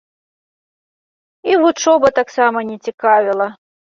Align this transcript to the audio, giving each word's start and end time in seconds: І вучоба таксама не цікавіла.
І 1.51 1.59
вучоба 1.63 2.09
таксама 2.21 2.59
не 2.73 2.77
цікавіла. 2.87 3.47